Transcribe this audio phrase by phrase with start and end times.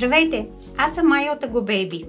[0.00, 0.48] Здравейте!
[0.76, 2.04] Аз съм Майя от Агобейби.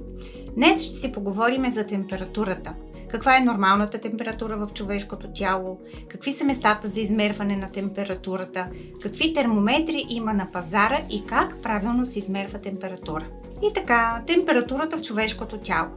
[0.55, 2.73] Днес ще си поговорим за температурата.
[3.09, 5.79] Каква е нормалната температура в човешкото тяло?
[6.07, 8.67] Какви са местата за измерване на температурата?
[9.01, 13.27] Какви термометри има на пазара и как правилно се измерва температура?
[13.63, 15.89] И така, температурата в човешкото тяло.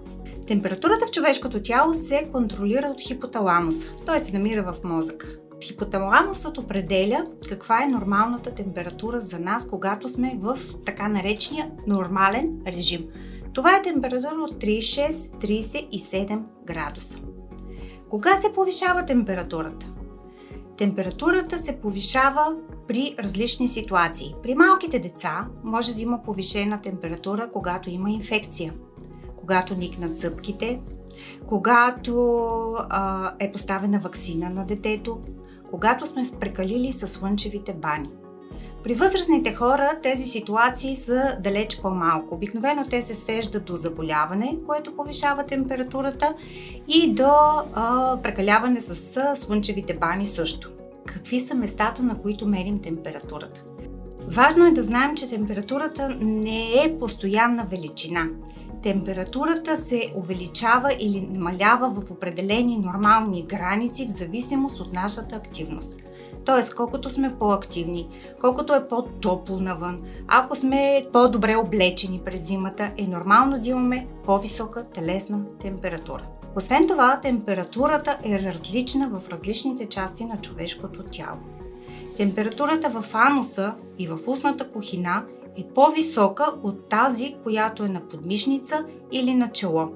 [0.46, 3.90] Температурата в човешкото тяло се контролира от хипоталамуса.
[4.06, 5.26] Той се намира в мозъка.
[5.62, 13.06] Хипоталамусът определя каква е нормалната температура за нас, когато сме в така наречения нормален режим.
[13.52, 17.18] Това е температура от 36-37 градуса.
[18.08, 19.86] Кога се повишава температурата?
[20.76, 22.56] Температурата се повишава
[22.88, 24.34] при различни ситуации.
[24.42, 28.74] При малките деца може да има повишена температура, когато има инфекция,
[29.36, 30.80] когато никнат зъбките,
[31.46, 32.46] когато
[32.88, 35.20] а, е поставена вакцина на детето,
[35.74, 38.10] когато сме прекалили с слънчевите бани.
[38.84, 42.34] При възрастните хора тези ситуации са далеч по-малко.
[42.34, 46.34] Обикновено те се свеждат до заболяване, което повишава температурата
[46.88, 47.32] и до
[47.74, 50.70] а, прекаляване с слънчевите бани също.
[51.06, 53.64] Какви са местата, на които мерим температурата?
[54.28, 58.28] Важно е да знаем, че температурата не е постоянна величина
[58.84, 66.00] температурата се увеличава или намалява в определени нормални граници в зависимост от нашата активност.
[66.44, 68.08] Тоест, колкото сме по-активни,
[68.40, 74.84] колкото е по-топло навън, ако сме по-добре облечени през зимата, е нормално да имаме по-висока
[74.84, 76.26] телесна температура.
[76.56, 81.38] Освен това, температурата е различна в различните части на човешкото тяло.
[82.16, 85.24] Температурата в ануса и в устната кухина
[85.58, 89.88] е по-висока от тази, която е на подмишница или на чело.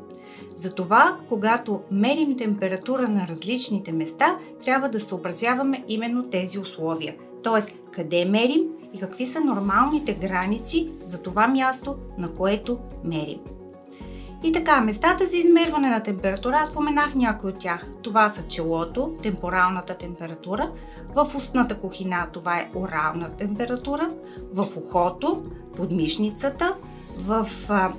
[0.57, 7.17] Затова, когато мерим температура на различните места, трябва да съобразяваме именно тези условия.
[7.43, 8.63] Тоест, къде мерим
[8.95, 13.39] и какви са нормалните граници за това място, на което мерим.
[14.43, 17.87] И така, местата за измерване на температура, аз споменах някои от тях.
[18.03, 20.71] Това са челото, темпоралната температура,
[21.15, 24.11] в устната кухина това е орална температура,
[24.55, 25.43] в ухото,
[25.77, 26.75] подмишницата,
[27.19, 27.49] в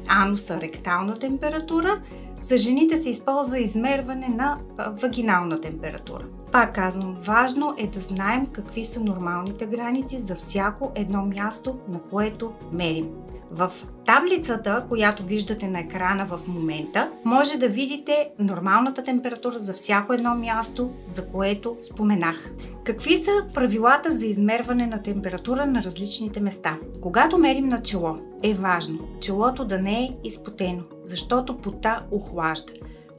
[0.08, 2.02] ануса ректална температура.
[2.42, 6.24] За жените се използва измерване на вагинална температура.
[6.52, 12.00] Пак казвам, важно е да знаем какви са нормалните граници за всяко едно място, на
[12.02, 13.10] което мерим.
[13.52, 13.72] В
[14.06, 20.36] таблицата, която виждате на екрана в момента, може да видите нормалната температура за всяко едно
[20.36, 22.52] място, за което споменах.
[22.84, 26.78] Какви са правилата за измерване на температура на различните места?
[27.02, 32.74] Когато мерим на чело, е важно челото да не е изпотено, защото пота охлажда.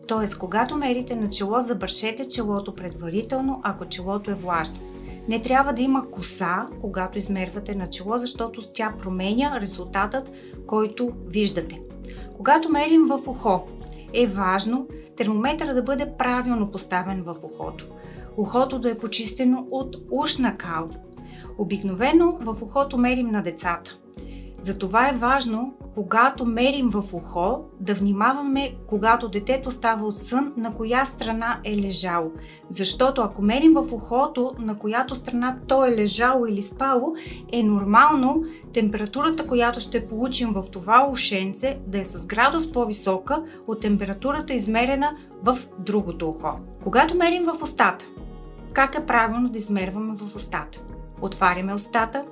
[0.06, 4.78] Тоест, когато мерите на чело, забършете челото предварително, ако челото е влажно.
[5.28, 10.30] Не трябва да има коса, когато измервате на чело, защото тя променя резултатът,
[10.66, 11.80] който виждате.
[12.36, 13.62] Когато мерим в ухо,
[14.12, 17.86] е важно термометъра да бъде правилно поставен в ухото.
[18.36, 20.88] Ухото да е почистено от ушна кал.
[21.58, 23.99] Обикновено в ухото мерим на децата.
[24.60, 30.74] Затова е важно, когато мерим в ухо, да внимаваме, когато детето става от сън, на
[30.74, 32.32] коя страна е лежало.
[32.68, 37.14] Защото ако мерим в ухото, на която страна то е лежало или спало,
[37.52, 43.80] е нормално температурата, която ще получим в това ушенце, да е с градус по-висока от
[43.80, 46.58] температурата измерена в другото ухо.
[46.84, 48.06] Когато мерим в устата,
[48.72, 50.80] как е правилно да измерваме в устата?
[51.22, 52.24] Отваряме устата,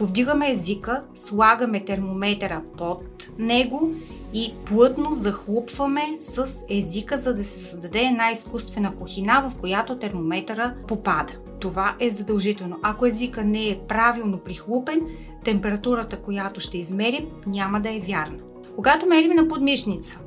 [0.00, 3.90] Повдигаме езика, слагаме термометъра под него
[4.34, 10.74] и плътно захлупваме с езика, за да се създаде една изкуствена кухина, в която термометъра
[10.88, 11.32] попада.
[11.58, 12.78] Това е задължително.
[12.82, 15.00] Ако езика не е правилно прихлупен,
[15.44, 18.38] температурата, която ще измерим, няма да е вярна.
[18.76, 20.18] Когато мерим на подмишница,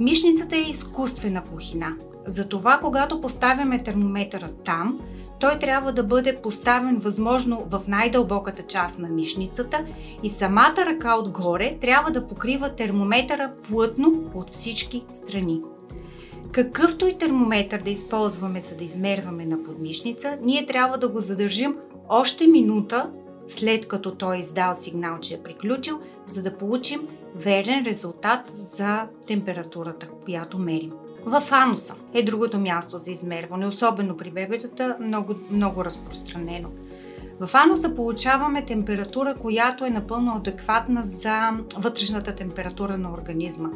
[0.00, 1.96] мишницата е изкуствена кухина.
[2.26, 5.00] Затова, когато поставяме термометъра там,
[5.40, 9.84] той трябва да бъде поставен възможно в най-дълбоката част на мишницата
[10.22, 15.60] и самата ръка отгоре трябва да покрива термометъра плътно от всички страни.
[16.52, 21.76] Какъвто и термометър да използваме, за да измерваме на подмишница, ние трябва да го задържим
[22.08, 23.10] още минута
[23.48, 29.06] след като той е издал сигнал, че е приключил, за да получим верен резултат за
[29.26, 30.92] температурата, която мерим.
[31.26, 36.68] В ануса е другото място за измерване, особено при бебетата, много, много разпространено.
[37.40, 43.68] В ануса получаваме температура, която е напълно адекватна за вътрешната температура на организма.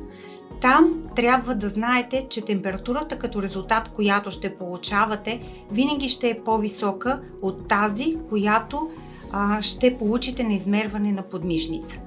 [0.60, 5.40] Там трябва да знаете, че температурата като резултат, която ще получавате,
[5.70, 8.90] винаги ще е по-висока от тази, която
[9.32, 12.00] а, ще получите на измерване на подмишница.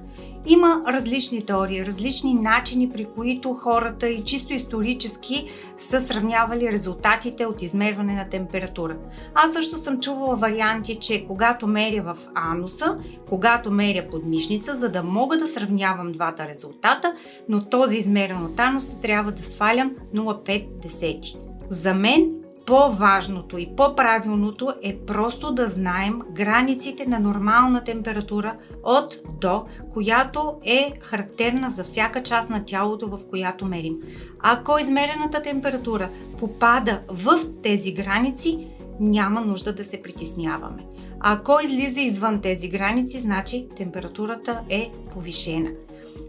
[0.48, 5.46] Има различни теории, различни начини, при които хората и чисто исторически
[5.76, 8.96] са сравнявали резултатите от измерване на температура.
[9.34, 12.96] Аз също съм чувала варианти, че когато меря в ануса,
[13.28, 17.14] когато меря подмишница, за да мога да сравнявам двата резултата,
[17.48, 21.36] но този измерен от ануса трябва да свалям 0,5
[21.70, 29.64] За мен по-важното и по-правилното е просто да знаем границите на нормална температура от до,
[29.92, 33.94] която е характерна за всяка част на тялото, в която мерим.
[34.40, 36.08] Ако измерената температура
[36.38, 38.66] попада в тези граници,
[39.00, 40.86] няма нужда да се притесняваме.
[41.20, 45.70] Ако излиза извън тези граници, значи температурата е повишена.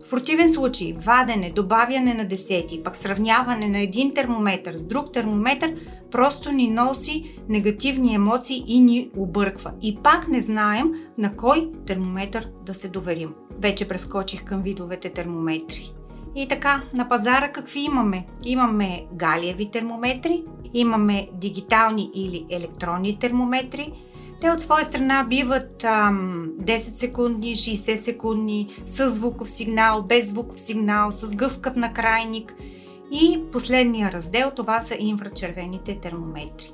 [0.05, 5.75] В противен случай, вадене, добавяне на десети, пък сравняване на един термометър с друг термометър
[6.11, 9.71] просто ни носи негативни емоции и ни обърква.
[9.81, 13.33] И пак не знаем на кой термометър да се доверим.
[13.59, 15.93] Вече прескочих към видовете термометри.
[16.35, 18.25] И така, на пазара какви имаме?
[18.43, 20.43] Имаме галиеви термометри,
[20.73, 23.91] имаме дигитални или електронни термометри–
[24.41, 30.59] те от своя страна биват ам, 10 секундни, 60 секундни, с звуков сигнал, без звуков
[30.59, 32.55] сигнал, с гъвкав накрайник.
[33.11, 36.71] И последния раздел това са инфрачервените термометри.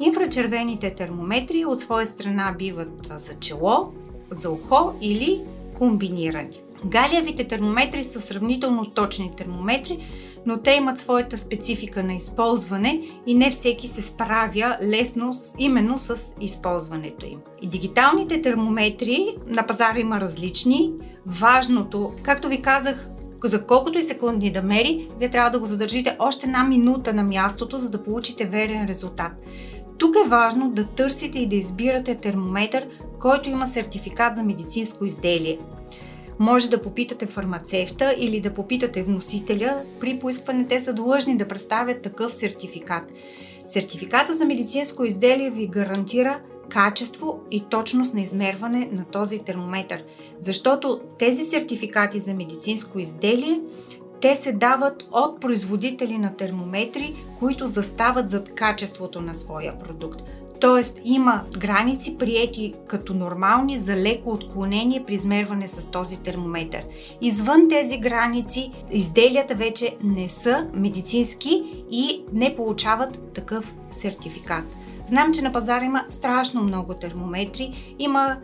[0.00, 3.92] Инфрачервените термометри от своя страна биват за чело,
[4.30, 5.42] за ухо или
[5.74, 6.60] комбинирани.
[6.84, 9.98] Галиевите термометри са сравнително точни термометри,
[10.46, 16.34] но те имат своята специфика на използване и не всеки се справя лесно именно с
[16.40, 17.38] използването им.
[17.62, 20.92] И дигиталните термометри на пазара има различни.
[21.26, 23.08] Важното, както ви казах,
[23.48, 27.22] за колкото и секунди да мери, вие трябва да го задържите още една минута на
[27.22, 29.32] мястото, за да получите верен резултат.
[29.98, 32.86] Тук е важно да търсите и да избирате термометър,
[33.20, 35.58] който има сертификат за медицинско изделие
[36.38, 39.82] може да попитате фармацевта или да попитате вносителя.
[40.00, 43.12] При поискване те са длъжни да представят такъв сертификат.
[43.66, 46.40] Сертификата за медицинско изделие ви гарантира
[46.74, 50.04] качество и точност на измерване на този термометър.
[50.40, 53.60] Защото тези сертификати за медицинско изделие
[54.20, 60.22] те се дават от производители на термометри, които застават зад качеството на своя продукт.
[60.60, 66.84] Тоест има граници приети като нормални за леко отклонение при измерване с този термометър.
[67.20, 74.64] Извън тези граници изделията вече не са медицински и не получават такъв сертификат.
[75.06, 77.94] Знам, че на пазара има страшно много термометри.
[77.98, 78.36] Има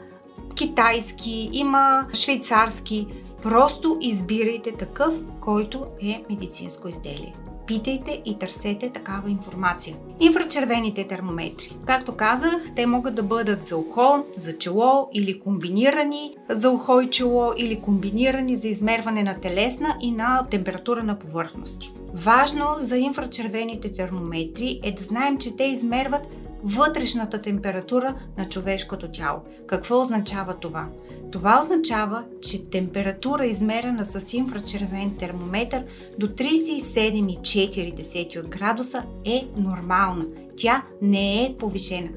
[0.55, 3.07] китайски, има швейцарски.
[3.43, 7.35] Просто избирайте такъв, който е медицинско изделие
[7.71, 9.97] питайте и търсете такава информация.
[10.21, 11.77] Инфрачервените термометри.
[11.87, 17.11] Както казах, те могат да бъдат за ухо, за чело или комбинирани за ухо и
[17.11, 21.93] чело или комбинирани за измерване на телесна и на температура на повърхности.
[22.15, 26.27] Важно за инфрачервените термометри е да знаем, че те измерват
[26.65, 29.41] вътрешната температура на човешкото тяло.
[29.67, 30.87] Какво означава това?
[31.33, 35.85] Това означава, че температура измерена с инфрачервен термометър
[36.19, 40.25] до 37,4 от градуса е нормална.
[40.57, 42.09] Тя не е повишена.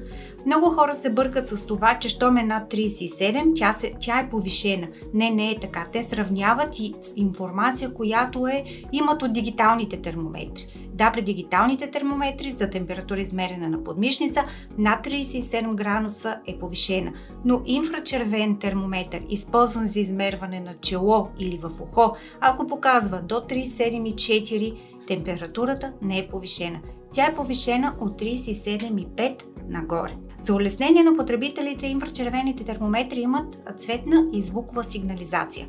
[0.46, 4.28] Много хора се бъркат с това, че щом е над 37, тя, се, тя е
[4.28, 4.88] повишена.
[5.14, 5.86] Не, не е така.
[5.92, 10.66] Те сравняват и информация, която е, имат от дигиталните термометри.
[10.94, 14.44] Да, при дигиталните термометри за температура измерена на подмишница
[14.78, 17.12] над 37 градуса е повишена,
[17.44, 24.76] но инфрачервен термометър, използван за измерване на чело или в ухо, ако показва до 37,4,
[25.06, 26.78] температурата не е повишена.
[27.14, 30.16] Тя е повишена от 37,5 нагоре.
[30.40, 35.68] За улеснение на потребителите инфрачервените термометри имат цветна и звукова сигнализация.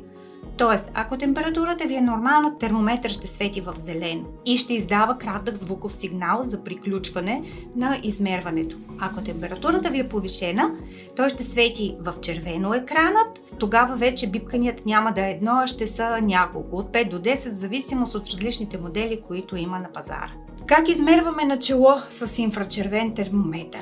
[0.56, 5.56] Тоест, ако температурата ви е нормална, термометър ще свети в зелено и ще издава кратък
[5.56, 7.42] звуков сигнал за приключване
[7.76, 8.76] на измерването.
[8.98, 10.70] Ако температурата ви е повишена,
[11.16, 15.86] той ще свети в червено екранът, тогава вече бипканият няма да е едно, а ще
[15.86, 20.32] са няколко, от 5 до 10, в зависимост от различните модели, които има на пазара.
[20.66, 23.80] Как измерваме начало с инфрачервен термометър?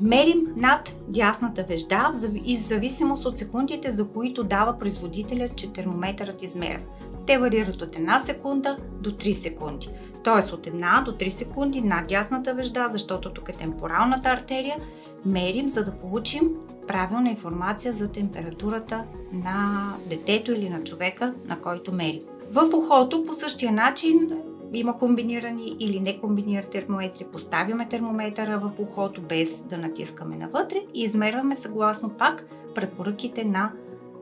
[0.00, 2.12] Мерим над дясната вежда
[2.44, 6.84] и в зависимост от секундите, за които дава производителя, че термометърът измерва.
[7.26, 9.88] Те варират от една секунда до 3 секунди.
[10.24, 10.54] Т.е.
[10.54, 14.76] от една до 3 секунди над дясната вежда, защото тук е темпоралната артерия,
[15.24, 16.50] мерим, за да получим
[16.88, 22.22] правилна информация за температурата на детето или на човека, на който мерим.
[22.50, 24.30] В ухото по същия начин
[24.72, 31.56] има комбинирани или некомбинирани термометри, поставяме термометъра в ухото без да натискаме навътре и измерваме
[31.56, 33.72] съгласно пак препоръките на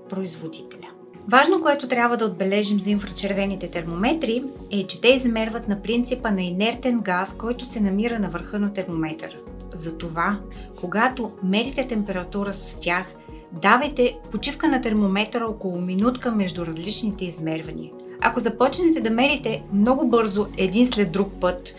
[0.09, 0.89] производителя.
[1.29, 6.43] Важно, което трябва да отбележим за инфрачервените термометри е, че те измерват на принципа на
[6.43, 9.37] инертен газ, който се намира на върха на термометъра.
[9.75, 10.41] Затова,
[10.81, 13.07] когато мерите температура с тях,
[13.53, 17.93] давайте почивка на термометъра около минутка между различните измервания.
[18.29, 21.75] Ако започнете да мерите много бързо един след друг път,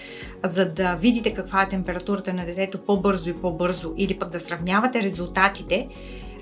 [0.45, 5.01] за да видите каква е температурата на детето по-бързо и по-бързо или пък да сравнявате
[5.01, 5.87] резултатите,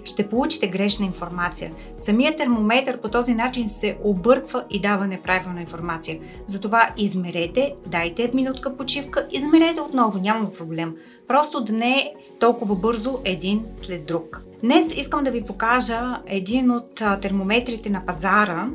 [0.03, 1.71] ще получите грешна информация.
[1.97, 6.19] Самият термометър по този начин се обърква и дава неправилна информация.
[6.47, 10.95] Затова измерете, дайте минутка почивка, измерете отново, няма проблем.
[11.27, 14.43] Просто да не е толкова бързо един след друг.
[14.63, 18.69] Днес искам да ви покажа един от термометрите на пазара,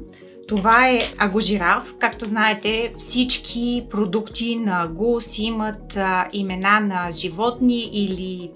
[0.50, 1.95] това е агожираф.
[1.99, 8.50] Както знаете, всички продукти на Агу си имат а, имена на животни или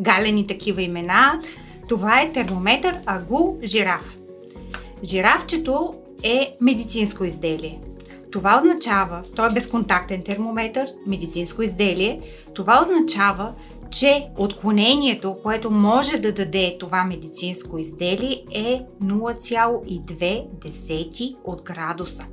[0.00, 1.42] галени такива имена.
[1.88, 4.18] Това е термометър Агу жираф.
[5.04, 7.80] Жирафчето е медицинско изделие.
[8.32, 12.20] Това означава, той е безконтактен термометър, медицинско изделие.
[12.54, 13.52] Това означава,
[13.90, 22.24] че отклонението, което може да даде това медицинско изделие е 0,2 от градуса.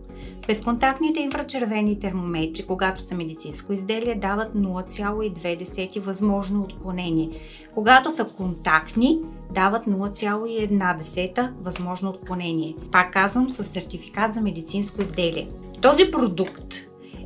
[0.47, 7.29] Безконтактните инфрачервени термометри, когато са медицинско изделие, дават 0,2 възможно отклонение.
[7.73, 9.19] Когато са контактни,
[9.53, 12.75] дават 0,1 възможно отклонение.
[12.91, 15.47] Пак казвам, с сертификат за медицинско изделие.
[15.81, 16.73] Този продукт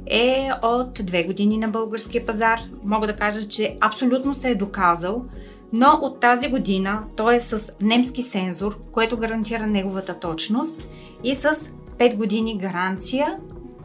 [0.10, 2.60] е от две години на българския пазар.
[2.84, 5.26] Мога да кажа, че абсолютно се е доказал,
[5.74, 10.84] но от тази година той е с немски сензор, което гарантира неговата точност
[11.24, 11.54] и с
[11.98, 13.38] 5 години гаранция,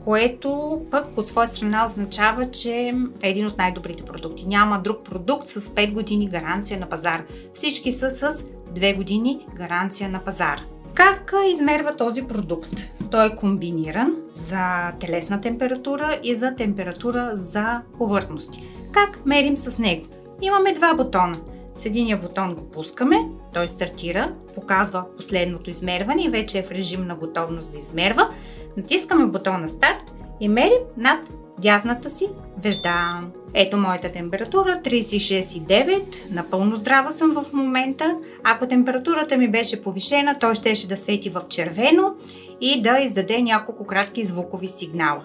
[0.04, 4.46] което пък от своя страна означава, че е един от най-добрите продукти.
[4.46, 7.24] Няма друг продукт с 5 години гаранция на пазар.
[7.52, 10.60] Всички са с 2 години гаранция на пазар.
[10.94, 12.72] Как измерва този продукт?
[13.10, 18.68] Той е комбиниран за телесна температура и за температура за повърхности.
[18.92, 20.06] Как мерим с него?
[20.42, 21.34] Имаме два бутона.
[21.76, 23.16] С единия бутон го пускаме,
[23.54, 28.28] той стартира, показва последното измерване и вече е в режим на готовност да измерва.
[28.76, 31.20] Натискаме бутона старт и мерим над
[31.58, 32.28] дясната си
[32.62, 33.20] вежда.
[33.54, 36.02] Ето моята температура 36,9.
[36.30, 38.16] Напълно здрава съм в момента.
[38.44, 42.14] Ако температурата ми беше повишена, той щеше да свети в червено
[42.60, 45.22] и да издаде няколко кратки звукови сигнала.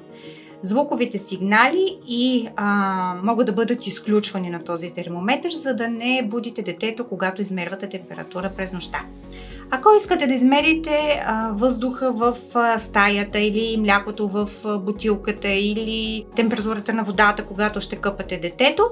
[0.62, 6.62] Звуковите сигнали и а, могат да бъдат изключвани на този термометр, за да не будите
[6.62, 9.06] детето, когато измервате температура през нощта.
[9.72, 16.26] Ако искате да измерите а, въздуха в а, стаята или млякото в а, бутилката или
[16.36, 18.84] температурата на водата, когато ще къпате детето,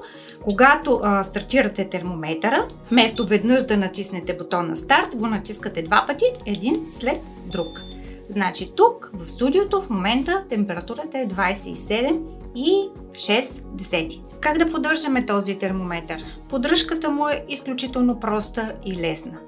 [0.42, 6.86] когато а, стартирате термометъра, вместо веднъж да натиснете бутона старт, го натискате два пъти, един
[6.90, 7.82] след друг.
[8.30, 12.20] Значи тук в студиото в момента температурата е 27
[12.56, 14.22] и 6 десети.
[14.40, 16.22] Как да поддържаме този термометър?
[16.48, 19.38] Поддръжката му е изключително проста и лесна.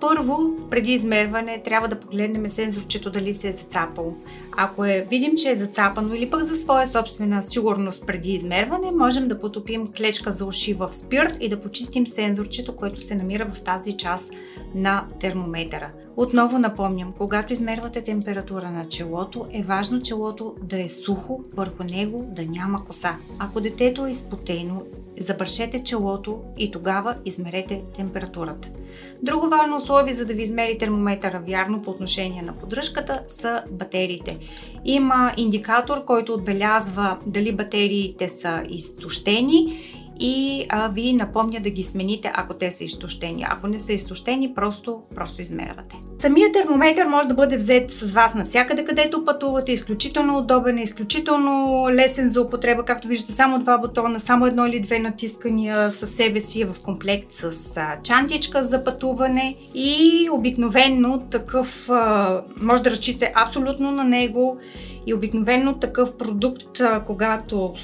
[0.00, 4.14] Първо, преди измерване, трябва да погледнем сензорчето дали се е зацапало.
[4.56, 9.28] Ако е, видим, че е зацапано или пък за своя собствена сигурност преди измерване, можем
[9.28, 13.60] да потопим клечка за уши в спирт и да почистим сензорчето, което се намира в
[13.60, 14.32] тази част
[14.74, 15.90] на термометъра.
[16.16, 22.26] Отново напомням, когато измервате температура на челото, е важно челото да е сухо, върху него
[22.28, 23.16] да няма коса.
[23.38, 24.82] Ако детето е изпотено,
[25.20, 28.68] забършете челото и тогава измерете температурата.
[29.22, 34.38] Друго важно условие за да ви измери термометъра вярно по отношение на поддръжката са батериите.
[34.84, 39.80] Има индикатор, който отбелязва дали батериите са изтощени
[40.20, 43.46] и а, ви напомня да ги смените, ако те са изтощени.
[43.48, 45.96] Ако не са изтощени, просто, просто измервате.
[46.18, 49.72] Самият термометър може да бъде взет с вас навсякъде, където пътувате.
[49.72, 52.84] Изключително удобен, изключително лесен за употреба.
[52.84, 57.32] Както виждате, само два бутона, само едно или две натискания със себе си в комплект
[57.32, 59.56] с а, чантичка за пътуване.
[59.74, 64.58] И обикновенно такъв а, може да разчитате абсолютно на него
[65.06, 67.74] и обикновено такъв продукт, когато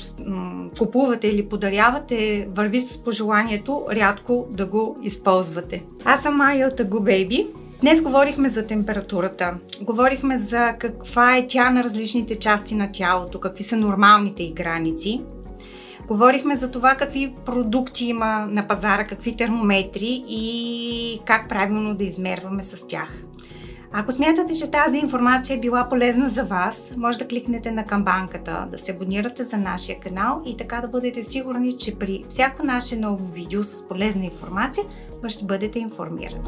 [0.78, 5.84] купувате или подарявате, върви с пожеланието рядко да го използвате.
[6.04, 7.46] Аз съм Майя от Baby.
[7.80, 13.64] Днес говорихме за температурата, говорихме за каква е тя на различните части на тялото, какви
[13.64, 15.20] са нормалните и граници.
[16.08, 22.62] Говорихме за това какви продукти има на пазара, какви термометри и как правилно да измерваме
[22.62, 23.22] с тях.
[23.92, 28.68] Ако смятате, че тази информация е била полезна за вас, може да кликнете на камбанката,
[28.72, 32.96] да се абонирате за нашия канал и така да бъдете сигурни, че при всяко наше
[32.96, 34.84] ново видео с полезна информация,
[35.28, 36.40] ще бъдете информирани.